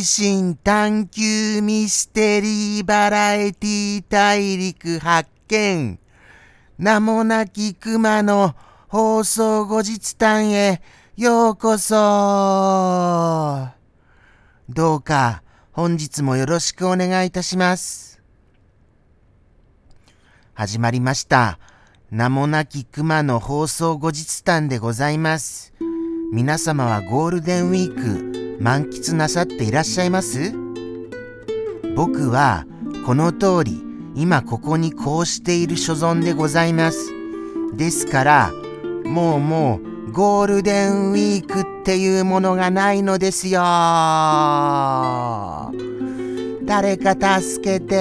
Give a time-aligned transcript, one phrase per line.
[0.00, 5.98] 的好奇心探求ミステリーバラエティ大陸発見
[6.78, 8.54] 名もなき熊の
[8.88, 10.80] 放送後日談へ
[11.16, 13.68] ようこそ
[14.70, 15.42] どうか
[15.72, 18.22] 本日もよろしくお願いいたします。
[20.54, 21.58] 始まりました。
[22.10, 25.72] 名もなき熊の放送後日談でございます。
[26.32, 28.29] 皆様はゴールデンウィーク
[28.60, 30.52] 満喫なさっていらっしゃいます？
[31.96, 32.66] 僕は
[33.06, 33.82] この通り
[34.14, 37.10] 今ここにこうしている所存でございます。
[37.74, 38.52] ですから
[39.06, 43.60] もうもうゴールデンウィークっていうものがないのですよ。
[46.64, 47.96] 誰か助けて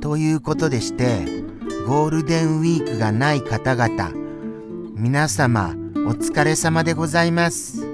[0.00, 1.26] ということでして
[1.88, 4.12] ゴールデンウィークがない方々、
[5.04, 5.74] 皆様
[6.06, 7.86] お疲れ様でございます。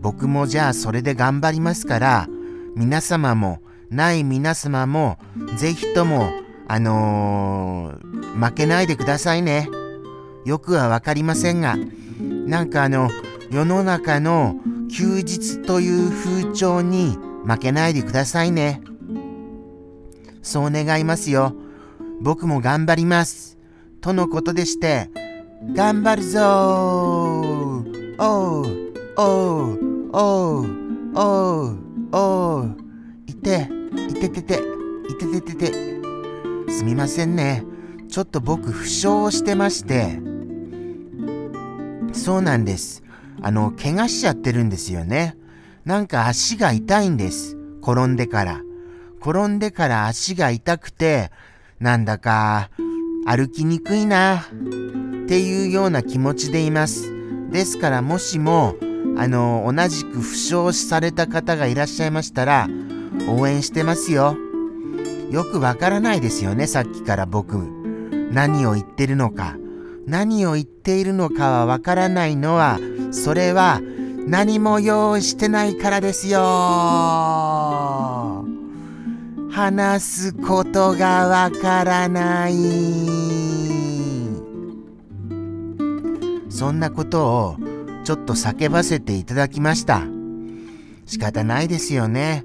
[0.00, 2.28] 僕もじゃあそれで頑張りますから、
[2.74, 5.16] 皆様も、ない皆様も、
[5.56, 6.28] ぜひとも、
[6.66, 9.68] あのー、負けないでくださいね。
[10.44, 11.76] よくはわかりませんが、
[12.18, 13.08] なんかあの、
[13.52, 14.56] 世の中の
[14.90, 18.82] 休日という風潮に負けないでくださいね。
[20.42, 21.54] そう願いますよ。
[22.20, 23.56] 僕も頑張ります。
[24.00, 25.10] とのことでして、
[25.74, 26.42] 頑張るぞー
[28.18, 30.66] おう、おう、おう、
[31.14, 31.78] おう、
[32.10, 32.76] おう、
[33.26, 33.68] いて、
[34.08, 34.62] いててて、
[35.10, 35.72] いてててて。
[36.72, 37.64] すみませんね。
[38.08, 40.18] ちょっと僕負傷をしてまして、
[42.12, 43.02] そうなんです。
[43.42, 45.36] あの、怪我しちゃってるんですよね。
[45.84, 47.56] なんか足が痛いんです。
[47.82, 48.62] 転んでから。
[49.20, 51.30] 転んでから足が痛くて、
[51.78, 52.70] なんだか
[53.26, 54.46] 歩きにくいな
[55.28, 57.12] っていうような気持ちでいます。
[57.50, 58.76] ですからもしも
[59.18, 62.66] あの同じく負傷された方がいらっしゃいましたら
[63.28, 64.38] 応援してますよ。
[65.30, 67.58] よくわからないですよねさっきから僕。
[68.32, 69.58] 何を言ってるのか。
[70.06, 72.78] 何を言っているのかはわからないのは
[73.10, 73.82] それは
[74.26, 76.38] 何も用意してないからですよ。
[79.50, 84.17] 話すことがわからない。
[86.58, 87.56] そんなことを
[88.02, 90.02] ちょっと叫ばせていただきました。
[91.06, 92.44] 仕方ないですよね。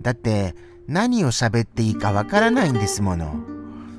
[0.00, 0.56] だって
[0.88, 3.36] 何を喋っていいかわからないんですもの。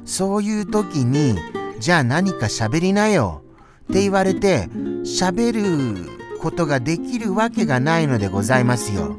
[0.03, 1.38] そういう時に、
[1.79, 3.41] じゃあ何か喋りなよ
[3.90, 4.68] って言われて
[5.06, 6.09] 喋る
[6.41, 9.16] ことができるわけがないのでございますよ。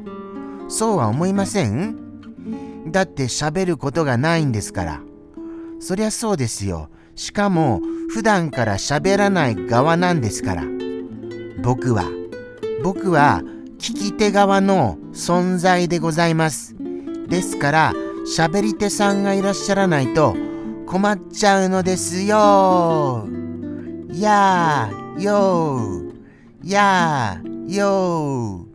[0.67, 2.91] そうは思いません？
[2.91, 5.01] だって喋ることがないんですから。
[5.79, 6.91] そりゃそうですよ。
[7.15, 10.63] しかも普段から喋らない側なんですから。
[11.63, 12.05] 僕は、
[12.83, 13.41] 僕は
[13.79, 16.75] 聞き手側の存在でございます。
[17.27, 17.93] ですから
[18.37, 20.35] 喋り手さんがいらっしゃらないと
[20.85, 23.27] 困っちゃうのですよ。
[24.11, 28.65] やーよーやーよ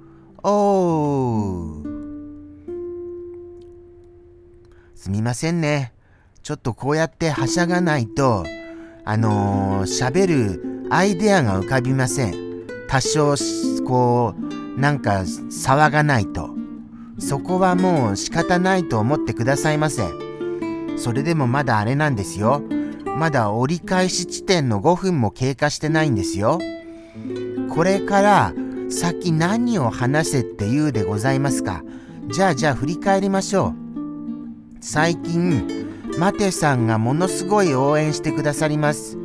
[0.43, 1.91] ーおー
[4.95, 5.93] すみませんね。
[6.43, 8.45] ちょっとこうやってはしゃがないと、
[9.05, 12.67] あのー、喋るアイデアが浮かびません。
[12.89, 13.35] 多少、
[13.87, 14.35] こ
[14.77, 16.51] う、なんか騒がないと。
[17.19, 20.03] そこはもう仕方ないと思ってくださいませ。
[20.97, 22.63] それでもまだあれなんですよ。
[23.17, 26.59] まだ折り返し地点の5分も経過してないんですよ。
[27.69, 28.55] これから
[28.89, 31.83] 先何を話せって言うでございますか。
[32.31, 33.75] じゃあじゃあ振り返りましょう。
[34.81, 39.19] 最近、マテさんがものすごい応援してくださります。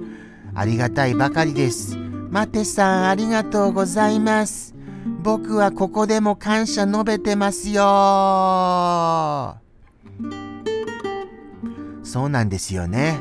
[0.53, 1.97] ありがたいばかりです。
[1.97, 4.75] マテさんありがとうございます。
[5.21, 7.81] 僕はここでも感謝述べてますよ。
[12.03, 13.19] そうなんですよね。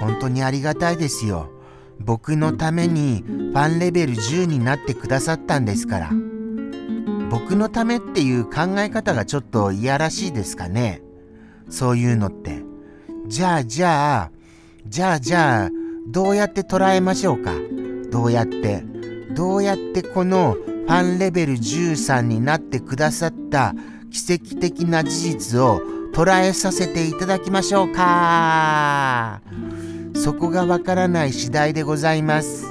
[0.00, 1.50] 本当にありがたいですよ。
[1.98, 6.10] 僕のためにファンレベル10になってくださったんですから。
[7.30, 11.02] 僕のためっていう考え方がちょっといやらしいですかね。
[11.68, 12.59] そういうのって。
[13.30, 14.30] じゃあじゃあ、
[14.88, 15.70] じゃあじゃあ、
[16.08, 17.52] どうやって捉えましょうか？
[18.10, 18.82] どうやって。
[19.36, 23.72] どうやってこのファンレベル13になってくださった
[24.10, 25.80] 奇跡的な事実を
[26.12, 29.40] 捉えさせていただきましょうか？
[30.16, 32.66] そこがわからない次第でございます。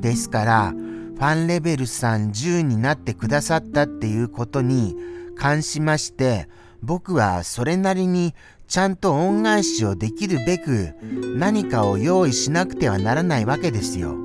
[0.00, 4.96] ですから、ファンレベル3 10になってくださったっていうことに
[5.36, 6.48] 関しまして、
[6.82, 8.34] 僕はそれなりに
[8.72, 10.94] ちゃんと恩返しをできるべく
[11.36, 14.16] 何かを用意しなくてはならないわけですよ。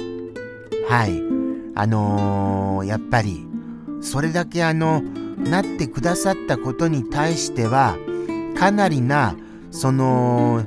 [0.87, 1.21] はい。
[1.75, 3.45] あのー、やっぱり、
[3.99, 7.97] それだけあの、なってくださったことに対しては、
[8.57, 9.35] かなりな、
[9.69, 10.63] その、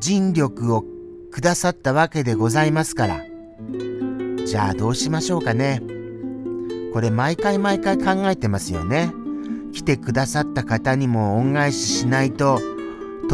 [0.00, 0.84] 尽力を
[1.30, 3.24] くださったわけでございますから。
[4.44, 5.80] じゃあどうしましょうかね。
[6.92, 9.14] これ毎回毎回考えてますよね。
[9.72, 12.60] 来てくださった方にも恩返ししないと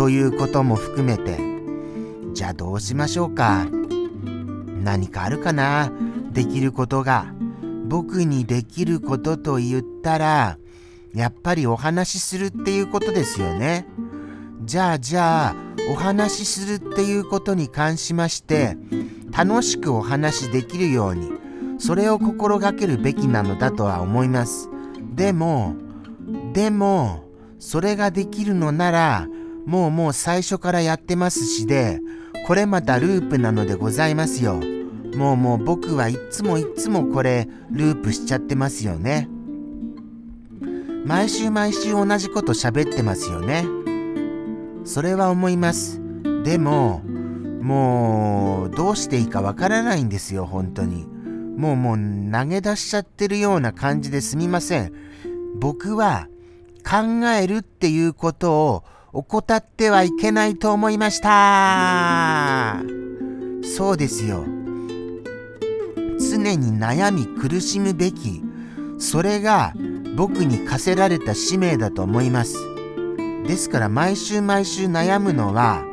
[0.00, 1.38] ということも含めて
[2.32, 3.66] じゃあどうしましょうか？
[4.82, 5.92] 何かあるかな？
[6.32, 7.34] できることが
[7.84, 10.56] 僕にできることと言ったら
[11.12, 13.86] やっぱりお話しするっていうことですよね。
[14.62, 15.56] じゃあじゃあ
[15.90, 18.78] お話しするっていうことに関しまして
[19.36, 21.30] 楽しくお話しできるように
[21.76, 24.70] それを心がけるべきなのだとは思います。
[25.14, 25.76] でも
[26.54, 29.28] でもそれができるのなら
[29.66, 32.00] もうもう最初からやってますしで、
[32.46, 34.60] これまたループなのでございますよ。
[35.14, 39.28] もうもう僕はいつもいつもこれループしちゃってますよね。
[41.04, 43.64] 毎週毎週同じこと喋ってますよね。
[44.84, 46.00] それは思います。
[46.44, 47.02] でも、
[47.60, 51.06] もうどうしていいかわからないんですよ、本当に。
[51.56, 51.98] もうもう
[52.32, 54.92] 投げ出しちゃってるような感じですみません。
[55.58, 56.28] 僕は
[56.88, 62.82] 考えるっていうことを怠ってはいけないと思いました。
[63.62, 64.44] そうですよ。
[66.18, 68.42] 常に悩み苦しむべき、
[68.98, 69.72] それが
[70.16, 72.56] 僕に課せられた使命だと思います。
[73.46, 75.84] ですから毎週毎週悩むのは、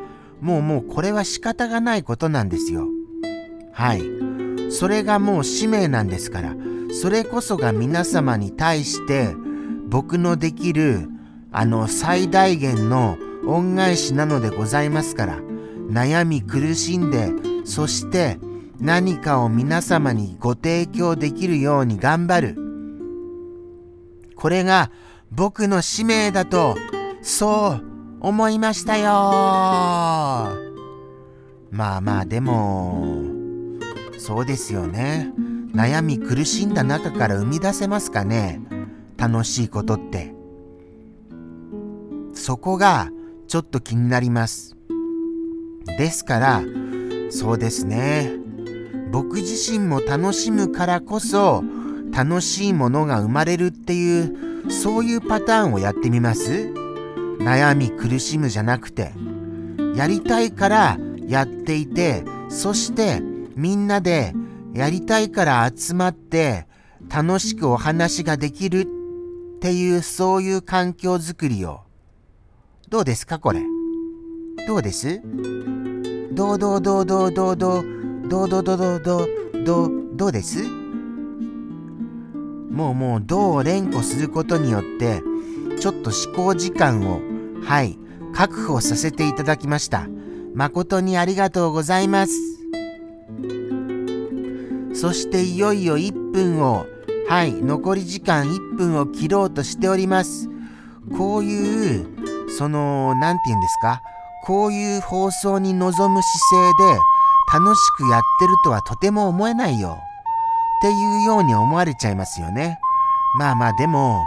[0.42, 2.88] もうもうこれは仕方がないことなんですよ。
[3.74, 4.04] はい。
[4.70, 6.56] それがもう使命なんですから、
[6.92, 9.34] それこそが皆様に対して
[9.88, 11.10] 僕のできる
[11.52, 15.40] あの最大限の恩返しなのでございますから
[15.90, 17.32] 悩み苦しんで
[17.64, 18.40] そして
[18.80, 22.68] 何かを皆様にご提供できるように頑張る。
[24.36, 24.92] これが
[25.32, 26.78] 僕の使命だと
[27.24, 27.84] そう
[28.20, 29.06] 思いましたよ。
[31.72, 33.24] まあまあでも
[34.20, 35.34] そうですよね。
[35.74, 38.62] 悩み苦しんだ中から生み出せますかね。
[39.18, 40.37] 楽しいことって。
[42.48, 43.10] そこが
[43.50, 44.78] ちょっと気になります。
[45.98, 46.62] ですから、
[47.30, 48.32] そうですね。
[49.12, 51.62] 僕自身も楽しむからこそ、
[52.10, 56.72] 楽しいものが生まれるっていう、そういうパターンをやってみます
[57.40, 59.12] 悩み苦しむじゃなくて、
[59.94, 60.98] やりたいから
[61.28, 63.22] やっていて、そして
[63.58, 64.34] みんなで
[64.74, 66.66] やりたいから集まって
[67.14, 68.88] 楽しくお話ができる
[69.58, 71.87] っていうそういう環境づくりを
[72.90, 73.62] どうですかこれ？
[74.66, 75.22] どうです？
[76.32, 77.86] どうどうどうどうどうどう？
[78.30, 79.02] どうどうどうどう？
[79.04, 79.28] どう
[79.66, 80.64] どうどうです？
[82.72, 85.22] もうもうどうを連呼することによって
[85.82, 87.20] ちょっと思考時間を
[87.62, 88.00] はい
[88.34, 90.08] 確保させていただきました。
[90.56, 92.34] 誠にありがとうございます。
[94.94, 96.86] そしていよいよ1分を
[97.28, 100.48] はい残り時間1分を切ろうとしております。
[101.18, 102.17] こういう
[102.48, 104.02] その、何て言うんですか、
[104.46, 107.00] こういう放送に臨む姿勢で
[107.54, 109.98] 楽しくやってるとはとても思えないよ。
[110.80, 112.80] っていうように思われちゃいますよね。
[113.38, 114.24] まあまあでも、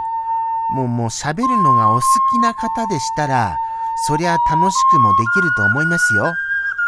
[0.75, 2.01] もうもう喋るのがお好
[2.31, 3.55] きな方でしたら、
[4.07, 6.33] そりゃ楽しくもできると思いますよ。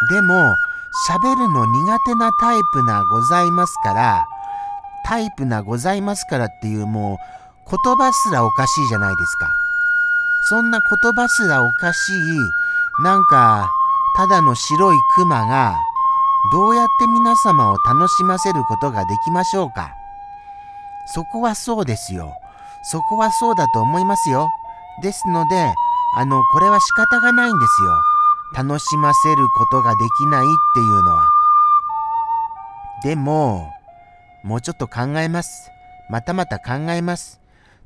[0.09, 0.55] でも、
[1.09, 4.25] 喋るの苦手なタイプなございますから、
[5.05, 9.62] タイプなございますからっていうもう言葉すらおかしいじゃないですか。
[10.49, 13.71] そんな言葉すらおかしい、なんか、
[14.15, 15.75] ただの白いクマが、
[16.51, 19.95] どうやって皆様を楽しませることができましょうか
[21.05, 22.33] そこはそうですよ。
[22.83, 24.49] そこはそうだと思いますよ。
[25.01, 25.73] ですので、
[26.15, 27.91] あの、これは仕方がないんですよ。
[28.55, 30.45] 楽しませることができないっ
[30.75, 31.23] ていうのは。
[33.03, 33.71] でも、
[34.43, 35.71] もうちょっと考えます。
[36.09, 37.42] またまた考えます。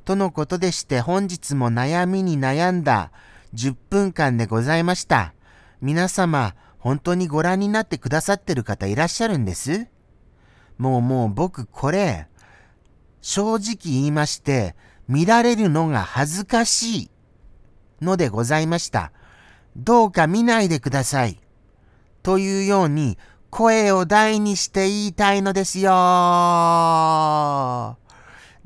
[0.08, 3.12] とのことでして本日も悩みに悩んだ
[3.52, 5.34] 10分間でございました。
[5.82, 9.86] 皆様、本当にご覧になってくださってる方いらっしゃるんです？
[10.78, 12.26] もうもう僕これ、
[13.20, 14.76] 正直言いまして、
[15.08, 17.10] 見られるのが恥ずかしい
[18.00, 19.12] のでございました。
[19.76, 21.38] どうか見ないでください。
[22.22, 23.18] というように
[23.50, 25.90] 声を大にして言いたいのですよ。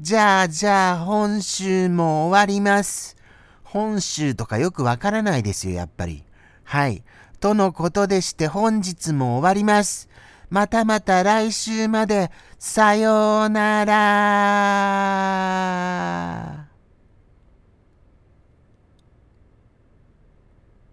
[0.02, 3.16] じゃあじゃあ本州も終わります。
[3.62, 6.24] 本州とかよくわからないですよ、やっぱり。
[6.64, 7.04] はい。
[7.38, 10.08] とのことでして本日も終わります。
[10.50, 16.61] またまた来週まで、さようなら。